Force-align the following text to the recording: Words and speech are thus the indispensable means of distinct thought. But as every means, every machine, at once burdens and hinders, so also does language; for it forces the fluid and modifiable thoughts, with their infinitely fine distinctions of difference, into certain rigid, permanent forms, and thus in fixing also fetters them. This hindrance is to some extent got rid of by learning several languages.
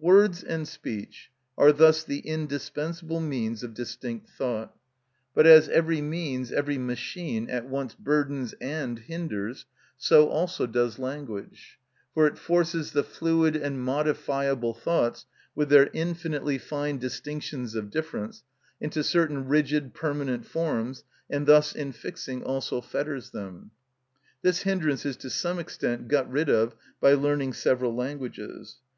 Words 0.00 0.42
and 0.42 0.66
speech 0.66 1.30
are 1.58 1.72
thus 1.72 2.02
the 2.02 2.20
indispensable 2.20 3.20
means 3.20 3.62
of 3.62 3.74
distinct 3.74 4.30
thought. 4.30 4.74
But 5.34 5.46
as 5.46 5.68
every 5.68 6.00
means, 6.00 6.50
every 6.50 6.78
machine, 6.78 7.50
at 7.50 7.66
once 7.68 7.94
burdens 7.94 8.54
and 8.62 8.98
hinders, 8.98 9.66
so 9.98 10.30
also 10.30 10.64
does 10.66 10.98
language; 10.98 11.78
for 12.14 12.26
it 12.26 12.38
forces 12.38 12.92
the 12.92 13.04
fluid 13.04 13.56
and 13.56 13.82
modifiable 13.84 14.72
thoughts, 14.72 15.26
with 15.54 15.68
their 15.68 15.90
infinitely 15.92 16.56
fine 16.56 16.96
distinctions 16.96 17.74
of 17.74 17.90
difference, 17.90 18.44
into 18.80 19.04
certain 19.04 19.46
rigid, 19.48 19.92
permanent 19.92 20.46
forms, 20.46 21.04
and 21.28 21.44
thus 21.44 21.74
in 21.74 21.92
fixing 21.92 22.42
also 22.42 22.80
fetters 22.80 23.32
them. 23.32 23.70
This 24.40 24.62
hindrance 24.62 25.04
is 25.04 25.18
to 25.18 25.28
some 25.28 25.58
extent 25.58 26.08
got 26.08 26.26
rid 26.30 26.48
of 26.48 26.74
by 27.02 27.12
learning 27.12 27.52
several 27.52 27.94
languages. 27.94 28.76